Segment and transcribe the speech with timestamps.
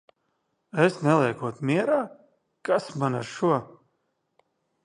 [0.85, 1.99] Es neliekot mierā?
[2.71, 3.55] Kas man ar šo!